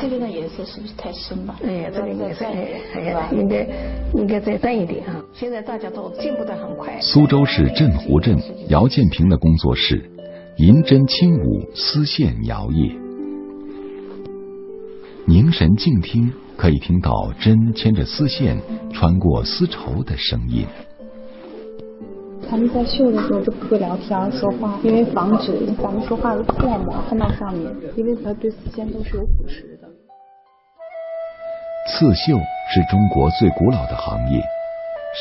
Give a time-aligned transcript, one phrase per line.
[0.00, 1.54] 这边的颜色是不是太深了？
[1.62, 3.66] 哎，这个颜色哎，哎呀，应该
[4.14, 5.22] 应该再淡一点啊！
[5.32, 6.98] 现在大家都进步的很快。
[7.00, 8.36] 苏州市镇湖镇
[8.68, 10.10] 姚建平的工作室，
[10.58, 12.96] 银针轻舞，丝线摇曳。
[15.26, 18.56] 凝神静听，可以听到针牵着丝线
[18.92, 20.64] 穿过丝绸的声音。
[22.48, 25.52] 他们在绣的时候就不会聊天说话，因为防止
[25.82, 29.88] 咱们说话的唾沫喷到上面，因为它对丝线都是有腐蚀的。
[31.88, 32.36] 刺绣
[32.72, 34.42] 是中国最古老的行业，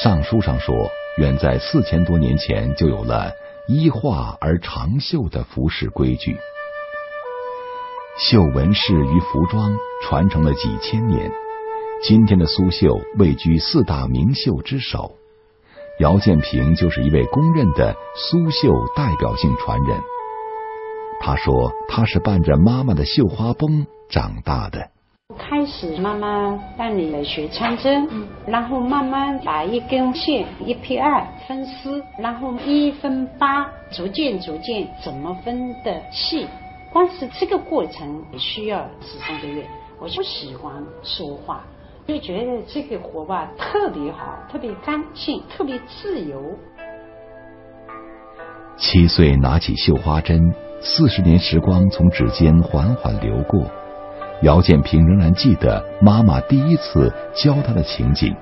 [0.04, 0.76] 尚书上说，
[1.18, 3.32] 远在四千多年前就有了
[3.68, 6.38] 衣画而长绣的服饰规矩。
[8.18, 11.32] 绣纹饰与服装传承了几千年，
[12.02, 15.16] 今天的苏绣位居四大名绣之首。
[16.00, 19.98] 姚建平就是一位公认的苏绣代表性传人。
[21.22, 24.90] 他说，他是伴着妈妈的绣花绷长大的。
[25.38, 28.08] 开始妈妈带你来学穿针，
[28.46, 36.46] 然后慢慢把一根线一劈二分丝，然后一分八，逐渐逐渐怎么分的细。
[36.92, 39.66] 光是这个过程也需要十三个月。
[39.98, 41.64] 我就喜欢说话。
[42.08, 46.40] 就觉得这个活吧特别好，特别干净，特别自由。
[48.78, 53.64] 七岁拿起绣花针，四十年时光从指尖缓缓流过，
[54.44, 58.36] 姚建平仍然记得妈妈第一次教他的情景。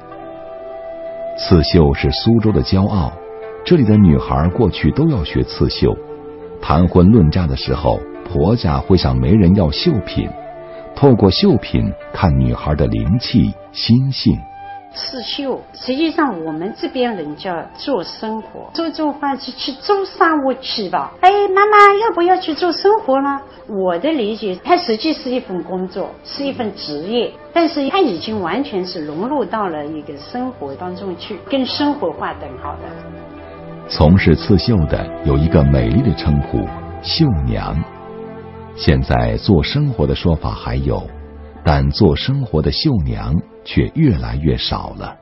[1.38, 3.14] 刺绣是苏州的骄傲，
[3.64, 5.95] 这里的女孩过去都要学刺绣，
[6.61, 10.30] 谈婚论嫁的时候，婆家会向媒人要绣品。
[11.04, 14.40] 透过绣品看女孩的灵气、心性。
[14.94, 21.12] 刺绣实际上我们这边人叫做生活，做做饭去去做商务去吧。
[21.20, 23.38] 哎，妈妈要不要去做生活呢？
[23.68, 33.89] 我的理解，它实际是一份工作，是一份职业，但是它已经完全是融入到了一个生活当中去，跟生活划等号的。
[33.89, 36.60] 从事刺绣的有一个美丽的称呼——
[37.04, 37.76] 绣娘。
[38.76, 41.02] 现在做生活的说法还有，
[41.64, 45.16] 但做生活的绣娘却越来越少了。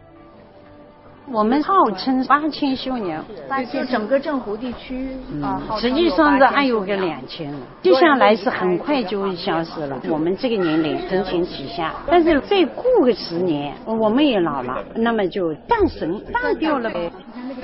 [1.33, 3.23] 我们号称八千绣娘，
[3.71, 5.09] 就整个镇湖地区
[5.41, 7.59] 啊，实际上是还有个两千了。
[7.81, 9.97] 接下来是很快就会消失了。
[10.09, 17.11] 我们这个年龄承前启下，但是再过个十年，我们也老了，那么就断神断掉了呗。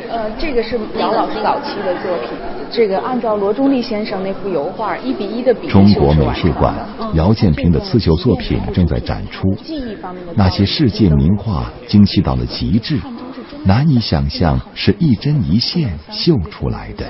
[0.10, 2.30] 呃，这个是姚老师早期的作品。
[2.72, 6.76] 这个按照罗中立先生那幅油画一比一的比中国美术馆
[7.14, 9.56] 姚建平的刺绣作品正在展出。
[10.36, 13.00] 那些世界名画精细到了极致，
[13.64, 17.06] 难以想象是一针一线绣出来的。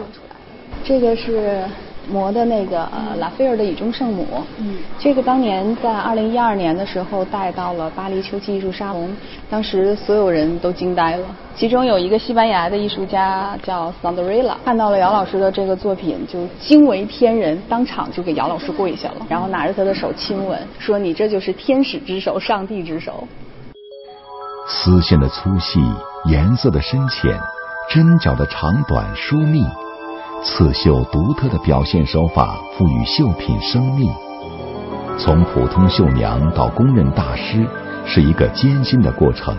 [0.84, 1.64] 这个是。
[2.10, 4.24] 磨的那个呃拉斐尔的《雨中圣母》，
[4.58, 9.10] 嗯，这个当年在二零一二年的时候带到了巴黎秋季艺术沙龙，
[9.50, 11.26] 当时所有人都惊呆了。
[11.56, 23.28] 其中有一个西班牙的艺术家叫桑德瑞拉，看到了姚老师的这个作品就惊为天人，当场就给姚老师跪下了，然后拿着他的手亲吻，说你这就是天使之手，上帝之手。
[24.70, 25.80] 丝线的粗细，
[26.26, 27.32] 颜色的深浅，
[27.90, 29.66] 针脚的长短疏密。
[30.44, 34.10] 刺绣独特的表现手法，赋予绣品生命。
[35.18, 37.66] 从普通绣娘到公认大师，
[38.06, 39.56] 是一个艰辛的过程。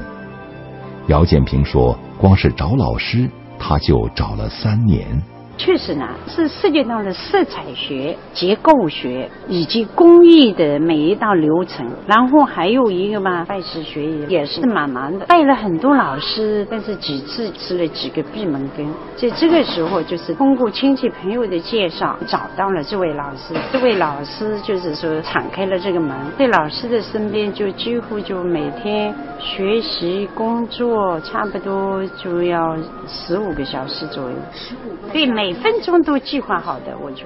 [1.09, 3.28] 姚建平说：“光是找老师，
[3.59, 5.21] 他就找了三年。”
[5.59, 11.85] 确实呢，是涉及到了色彩学、结构学以及工艺的每一道流程。
[12.07, 18.87] 然后还有一个嘛，拜师学艺也是蛮难的，拜了很多老师，但是几次吃了几个闭门羹。
[19.17, 23.55] 在这个时候，就是通过亲戚朋友的介绍，找到了这位老师。
[23.73, 32.77] 这位老师就是说敞开了这个门，在老师的身边就几乎就每天学习工作，差不多就要
[33.09, 34.37] 十五个小时左右。
[34.55, 35.47] 十五个对每。
[35.48, 37.25] 每分钟都计划好的，我就。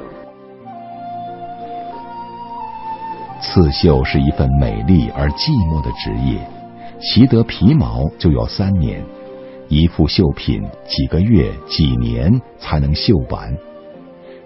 [3.41, 6.39] 刺绣是一份美丽而寂寞的职业，
[7.01, 9.05] 习得皮毛就要三年，
[9.67, 13.53] 一副绣品几个月、几年才能绣完。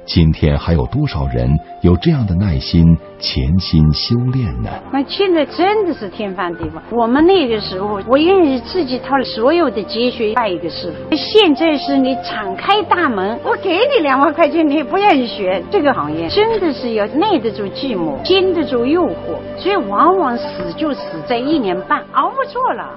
[0.06, 1.50] 今天还有多少人
[1.82, 4.70] 有这样的耐心潜心修炼呢？
[4.93, 6.81] 那现在真的是天翻地覆。
[6.93, 11.17] 我们那个时候，我愿意自己掏所有的积蓄拜一个师傅。
[11.17, 22.91] 现在是你敞开大门，我给你两万块钱，你也不愿意学这个行业，真的是要耐得住寂寞，经得住诱惑，所以往往死就死在一年半，熬不住了。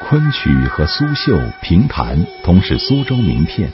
[0.00, 3.70] 昆曲和苏绣评弹同是苏州名片。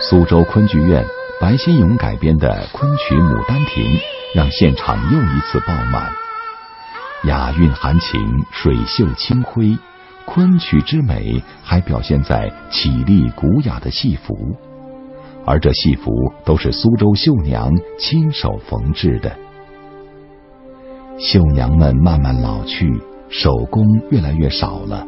[0.00, 1.04] 苏州昆剧院
[1.40, 3.84] 白先勇改编的昆曲《牡丹亭》
[4.34, 6.12] 让现场又一次爆满。
[7.24, 8.20] 雅韵含情，
[8.52, 9.76] 水袖清辉，
[10.26, 14.34] 昆曲之美还表现在绮丽古雅的戏服，
[15.46, 16.12] 而这戏服
[16.44, 19.34] 都是苏州绣娘亲手缝制的。
[21.18, 22.86] 绣娘们慢慢老去，
[23.28, 25.04] 手工越来越少了，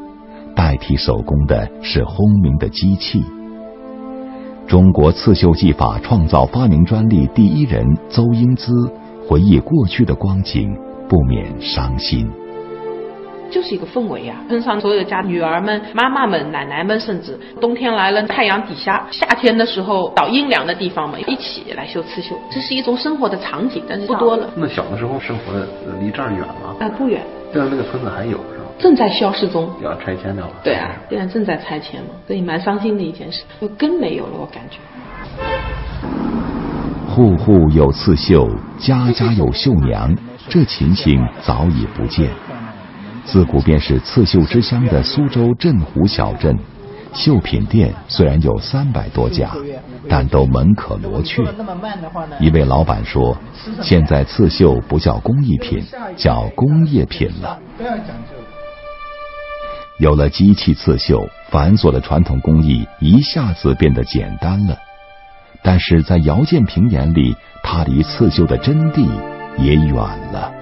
[0.54, 3.22] 代替手工的是轰鸣的机器。
[4.66, 8.72] 中国刺绣技法创造发明专利第一人邹英姿
[9.26, 10.72] 回忆过去的光景，
[11.08, 12.30] 不免伤心。
[13.50, 24.48] 就是一个氛围呀，碰上所有家女儿们、妈妈们、奶奶们，甚至冬天来了，太阳底下；夏天的时候到阴凉的地方嘛，一起来绣刺绣，这是一种生活的场景，但是不多了。
[24.54, 25.66] 那小的时候生活的
[26.00, 26.76] 离这儿远吗？
[26.78, 27.20] 啊，不远。
[27.52, 28.38] 但是那个村子还有？
[28.80, 30.50] 正在消失中，要拆迁的了。
[30.64, 34.78] 对啊，现在正在拆迁嘛，所以蛮伤心的一件事，就根没有了，我感觉。
[37.06, 38.48] 户户有刺绣，
[38.78, 40.16] 家家有绣娘，
[40.48, 42.30] 这情形早已不见。
[43.24, 46.56] 自古便是刺绣之乡的苏州镇湖小镇，
[47.12, 49.50] 绣品店虽然有三百多家，
[50.08, 51.42] 但都门可罗雀。
[52.40, 53.36] 一位老板说
[53.82, 55.84] ：“现在刺绣不叫工艺品，
[56.16, 57.58] 叫工业品了。”
[60.00, 64.74] 有了机器刺绣，繁琐的传统工艺一下子变得简单了。
[65.62, 69.06] 但是在姚建平眼里，他离刺绣的真谛
[69.58, 70.59] 也远了。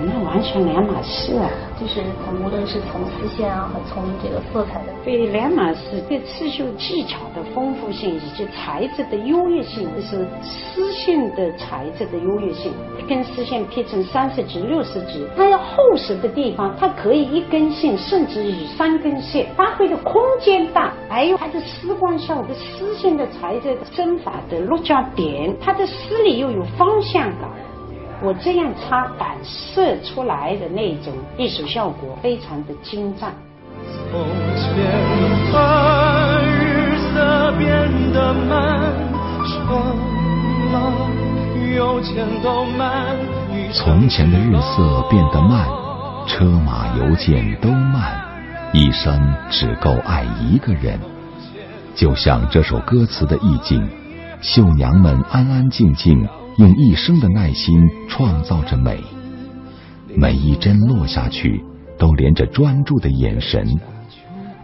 [0.00, 1.50] 那完全两码事啊！
[1.80, 2.02] 就是
[2.44, 6.00] 无论是从丝线啊，和从这个色彩的，对两码事。
[6.08, 12.72] 对刺绣技巧的丰富性以及材质的优越性，就是丝线的材质的优越性。
[12.98, 20.92] 一根丝线劈成三十级、六十级，它要厚实的地方，它可以一根线甚至于三根线，发挥的空间大。
[21.08, 27.50] 还有它的丝光效果，丝线的材质针法的落脚点，它的丝里又有方向感。
[28.20, 33.32] 我这样擦反射出来的那种艺术效果，非常的精湛。
[34.10, 34.18] 从
[34.56, 35.62] 前的
[36.50, 38.92] 日色变得慢，
[43.72, 45.68] 从前的日色变得慢，
[46.26, 48.20] 车马邮件都慢，
[48.72, 50.98] 一生只够爱一个人。
[51.94, 53.88] 就像这首歌词的意境，
[54.40, 56.28] 绣娘们安安静静。
[56.58, 58.98] 用一生的耐心创造着美，
[60.16, 61.64] 每一针落下去
[61.96, 63.64] 都连着专注的眼神，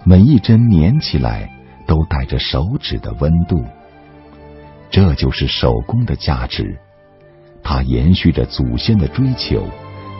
[0.04, 1.48] 每一针粘起来
[1.86, 3.64] 都带着手指的温度。
[4.90, 6.76] 这就是手工的价值，
[7.62, 9.62] 它延续着祖先的追求，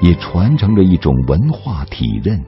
[0.01, 2.41] 也传承着一种文化体认。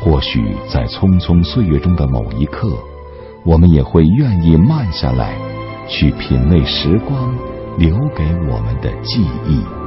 [0.00, 2.72] 或许在匆匆岁月中的某一刻，
[3.44, 5.36] 我们也会愿意慢下来，
[5.88, 7.51] 去品味时光。
[7.78, 9.81] 留给我们的记忆。